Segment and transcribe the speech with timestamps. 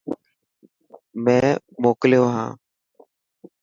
[1.23, 1.47] مين
[1.81, 2.49] موڪليو هان.